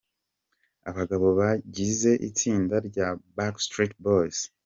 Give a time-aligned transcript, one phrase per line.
[0.89, 3.07] Abagabo bagize itsinda rya
[3.37, 4.39] Backstreet Boys.